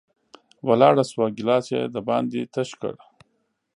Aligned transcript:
ولاړه 0.67 1.03
شوه، 1.11 1.27
ګېلاس 1.37 1.65
یې 1.73 1.81
د 1.93 1.95
باندې 2.07 2.41
تش 2.53 2.69
کړ 2.81 2.93